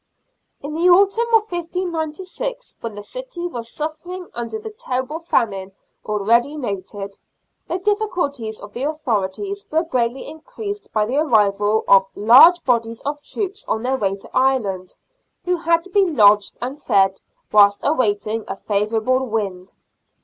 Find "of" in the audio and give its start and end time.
1.35-1.51, 8.59-8.73, 11.87-12.07, 13.01-13.21